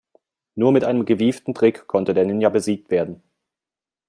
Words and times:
Nur 0.55 0.71
mit 0.71 0.83
einem 0.83 1.05
gewieften 1.05 1.53
Trick 1.53 1.85
konnte 1.85 2.15
der 2.15 2.25
Ninja 2.25 2.49
besiegt 2.49 2.89
werden. 2.89 3.21